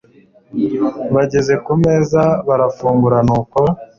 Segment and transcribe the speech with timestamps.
[1.15, 3.59] bageze kumeza barafungura nuko